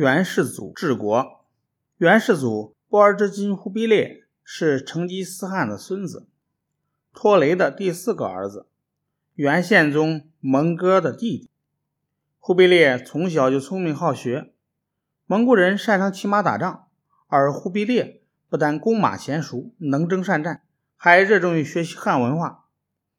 [0.00, 1.42] 元世祖治国。
[1.96, 6.28] 元世祖波尔之金忽必烈是成吉思汗的孙子，
[7.12, 8.68] 托雷的第四个儿子，
[9.34, 11.50] 元宪宗蒙哥的弟弟。
[12.38, 14.52] 忽必烈从小就聪明好学，
[15.26, 16.86] 蒙古人擅长骑马打仗，
[17.26, 20.62] 而忽必烈不但弓马娴熟，能征善战，
[20.96, 22.66] 还热衷于学习汉文化，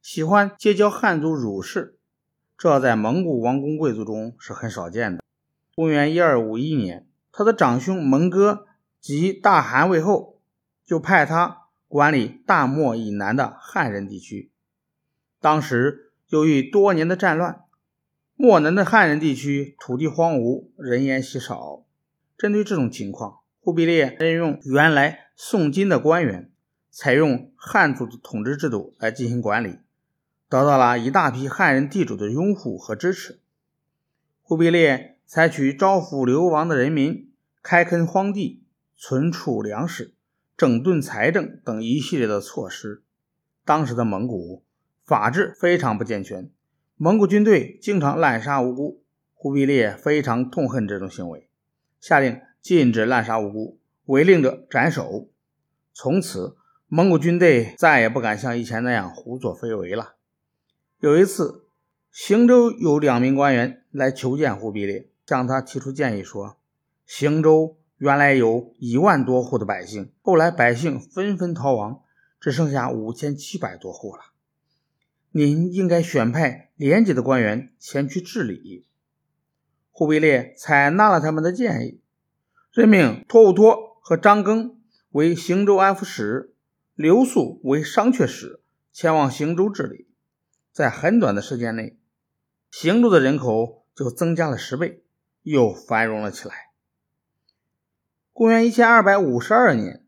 [0.00, 1.98] 喜欢结交汉族儒士，
[2.56, 5.19] 这在蒙古王公贵族中是很少见的。
[5.80, 8.66] 公元一二五一年，他的长兄蒙哥。
[9.00, 10.38] 及大汗位后，
[10.84, 14.50] 就派他管理大漠以南的汉人地区。
[15.40, 17.62] 当时由于多年的战乱，
[18.36, 21.82] 漠南的汉人地区土地荒芜，人烟稀少。
[22.36, 26.50] 针对这种情况，忽必烈任用原来宋金的官员，
[26.90, 29.78] 采用汉族的统治制度来进行管理，
[30.50, 33.40] 得到了一大批汉人地主的拥护和支持。
[34.42, 37.30] 忽必烈采取招抚流亡的人民，
[37.62, 38.64] 开垦荒地。
[38.96, 40.12] 存储粮食、
[40.56, 43.04] 整顿财政等一系列的措施。
[43.64, 44.64] 当时的蒙古
[45.06, 46.50] 法制非常不健全，
[46.96, 49.04] 蒙古军队经常滥杀无辜。
[49.32, 51.48] 忽必烈非常痛恨这种行为，
[52.00, 55.30] 下令禁止滥杀无辜，违令者斩首。
[55.94, 56.56] 从此，
[56.88, 60.16] 蒙古军队再也不敢像以前那样胡作非为了。
[60.98, 61.66] 有一次，
[62.10, 66.56] 行州有两名官员来求见忽必烈，向他提出建议说
[67.06, 72.02] ：“行州。”原来有一万多户的百姓，后来百姓纷纷逃亡，
[72.40, 74.22] 只剩下五千七百多户了。
[75.30, 78.88] 您应该选派廉洁的官员前去治理。
[79.92, 82.00] 忽必烈采纳了他们的建议，
[82.72, 84.74] 任命托武托和张庚
[85.10, 86.52] 为行州安抚使，
[86.94, 88.60] 刘肃为商榷使，
[88.92, 90.08] 前往行州治理。
[90.72, 91.96] 在很短的时间内，
[92.70, 95.04] 行州的人口就增加了十倍，
[95.42, 96.54] 又繁荣了起来。
[98.32, 100.04] 公元一千二百五十二年，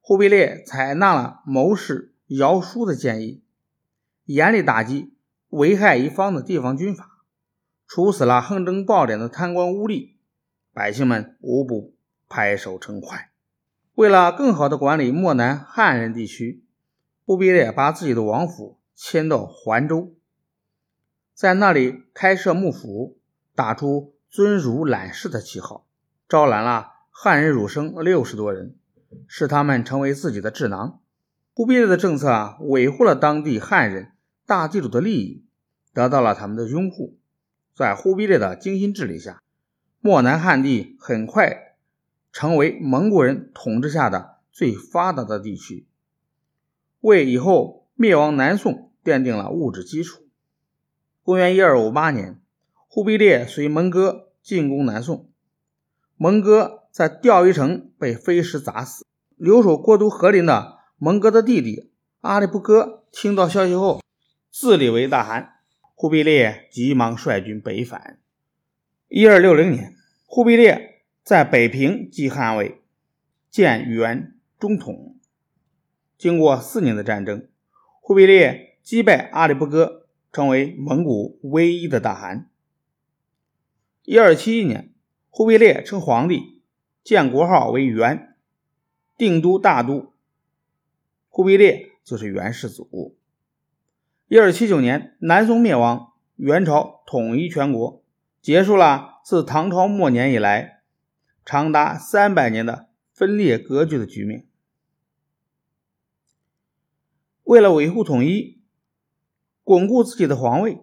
[0.00, 3.42] 忽必烈采纳了谋士姚枢的建议，
[4.24, 5.14] 严厉打击
[5.50, 7.22] 危害一方的地方军阀，
[7.86, 10.14] 处死了横征暴敛的贪官污吏，
[10.72, 11.94] 百姓们无不
[12.28, 13.30] 拍手称快。
[13.94, 16.64] 为了更好地管理漠南汉人地区，
[17.24, 20.14] 忽必烈把自己的王府迁到环州，
[21.34, 23.18] 在那里开设幕府，
[23.54, 25.86] 打出尊儒揽士的旗号，
[26.28, 26.92] 招揽了。
[27.10, 28.76] 汉人儒生六十多人，
[29.26, 31.00] 使他们成为自己的智囊。
[31.52, 34.12] 忽必烈的政策啊维护了当地汉人
[34.46, 35.44] 大地主的利益，
[35.92, 37.18] 得到了他们的拥护。
[37.74, 39.42] 在忽必烈的精心治理下，
[40.00, 41.76] 漠南汉地很快
[42.30, 45.88] 成为蒙古人统治下的最发达的地区，
[47.00, 50.22] 为以后灭亡南宋奠定了物质基础。
[51.24, 52.40] 公元一二五八年，
[52.88, 55.30] 忽必烈随蒙哥进攻南宋，
[56.16, 56.76] 蒙哥。
[56.90, 59.04] 在钓鱼城被飞石砸死。
[59.36, 64.02] 留守过都和林的蒙哥的弟弟阿里不哥听到消息后，
[64.50, 65.60] 自立为大汗。
[65.94, 68.18] 忽必烈急忙率军北返。
[69.06, 69.94] 一二六零年，
[70.26, 72.80] 忽必烈在北平即汗位，
[73.48, 75.16] 建元中统。
[76.16, 77.46] 经过四年的战争，
[78.00, 82.50] 忽必烈击败阿里不哥，成为蒙古唯一的大汗。
[84.08, 84.94] 一二七一年，
[85.28, 86.62] 忽必烈称皇帝。
[87.04, 88.38] 建国号为元，
[89.18, 90.14] 定都大都。
[91.28, 93.18] 忽必烈就是元世祖。
[94.28, 98.02] 一二七九年，南宋灭亡，元朝统一全国，
[98.40, 100.80] 结束了自唐朝末年以来
[101.44, 104.46] 长达三百年的分裂割据的局面。
[107.42, 108.62] 为了维护统一，
[109.62, 110.78] 巩固自己的皇位，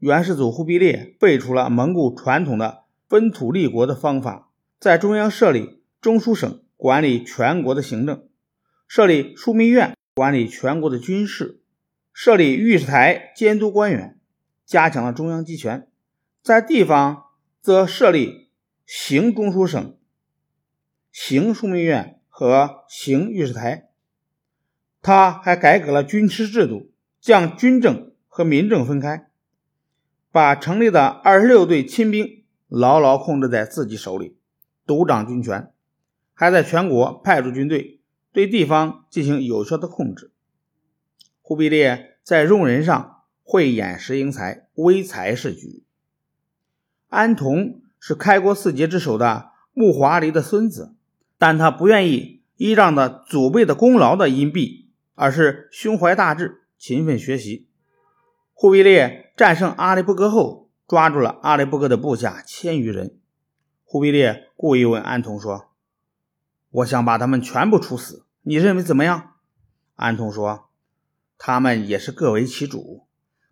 [0.00, 4.50] 元世祖忽必烈废除了蒙古传统的分土立国的方法。
[4.78, 8.26] 在中央设立中书省，管理全国的行政；
[8.88, 11.60] 设立枢密院，管理全国的军事；
[12.14, 14.18] 设立御史台，监督官员，
[14.64, 15.86] 加强了中央集权。
[16.42, 17.24] 在地方，
[17.60, 18.48] 则设立
[18.86, 19.94] 行中书省、
[21.12, 23.90] 行枢密院和行御史台。
[25.02, 29.29] 他还改革了军师制度，将军政和民政分开，
[30.32, 34.36] 把城里的二十六队亲兵牢牢控制在自己手里。
[34.86, 35.72] 独掌军权，
[36.34, 38.00] 还在全国派驻军队，
[38.32, 40.32] 对地方进行有效的控制。
[41.42, 45.84] 忽必烈在用人上慧眼识英才，唯才是举。
[47.08, 50.94] 安童是开国四杰之首的木华黎的孙子，
[51.38, 57.68] 但他不愿意依仗着祖辈的功劳的荫庇，而是胸怀大志，勤奋学习。
[58.62, 63.18] 忽必烈战胜阿里不哥后，抓住了阿里不哥的部下千余人。
[63.84, 65.70] 忽必烈故意问安童说
[66.68, 69.30] ：“我想把他们全部处死，你认为怎么样？”
[69.96, 70.68] 安童说
[71.38, 73.06] ：“他们也是各为其主，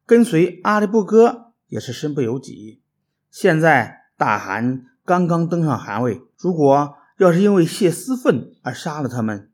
[0.05, 2.83] 跟随阿里不哥也是身不由己。
[3.31, 9.51] 现在大汗刚刚登上汗位，如果要是因为泄私愤而杀了他们，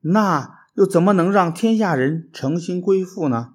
[0.00, 3.52] 那又怎么能让天下人诚心归附呢？”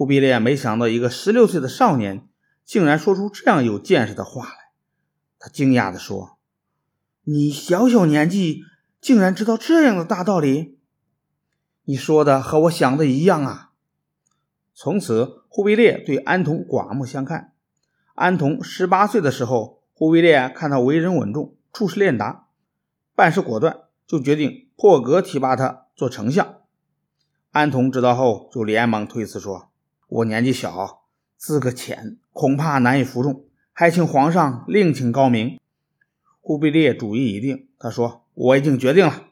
[0.00, 2.26] 忽必烈没想到，一个十六岁的少年
[2.64, 4.72] 竟然说出这样有见识的话来。
[5.38, 6.38] 他惊讶地说
[7.24, 8.62] ：“你小小年纪，
[8.98, 10.78] 竟然知道这样的大道理？
[11.84, 13.72] 你说的和我想的一样啊！”
[14.72, 17.52] 从此，忽必烈对安童刮目相看。
[18.14, 22.46] 安童十八岁的时候，忽必烈看他为人稳重，处事练达，
[23.14, 26.62] 办事果断，就决定破格提拔他做丞相。
[27.50, 29.68] 安童知道后，就连忙推辞说
[30.10, 31.04] ：“我年纪小，
[31.36, 35.58] 资格浅，恐怕难以服众。”还请皇上另请高明。
[36.40, 39.28] 忽必烈主意已定，他说：“我已经决定了。”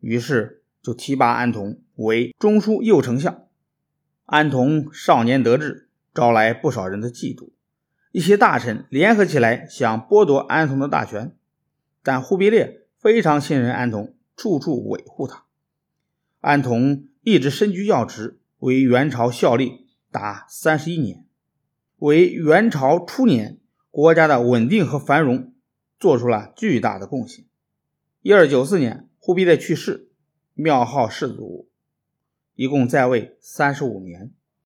[0.00, 3.42] 于是就提拔安童为中书右丞相。
[4.24, 7.50] 安童少年得志，招来不少人的嫉妒。
[8.10, 11.36] 一些大臣联合起来想剥夺安童的大权，
[12.02, 15.44] 但忽必烈非常信任安童，处处维护他。
[16.40, 21.24] 安童一直身居要职，为元朝效力达三十一年，
[21.96, 23.58] 为元朝初年。
[23.92, 25.52] 国家的稳定和繁荣
[25.98, 27.44] 做出了巨大的贡献。
[28.22, 30.12] 一二九四年，忽必烈去世，
[30.54, 31.68] 庙号世祖，
[32.54, 34.32] 一共在位三十五年。